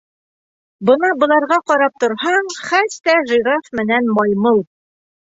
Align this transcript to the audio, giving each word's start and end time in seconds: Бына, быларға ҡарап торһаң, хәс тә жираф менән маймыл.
Бына, 0.89 1.09
быларға 1.23 1.59
ҡарап 1.71 1.99
торһаң, 2.03 2.49
хәс 2.69 2.95
тә 3.09 3.15
жираф 3.33 3.69
менән 3.81 4.09
маймыл. 4.21 4.59